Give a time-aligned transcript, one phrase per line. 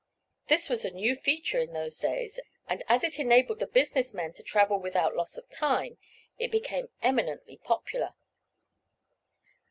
[0.47, 4.33] This was a new feature in those days and as it enabled the business men
[4.33, 5.99] to travel without loss of time,
[6.39, 8.15] it became eminently popular.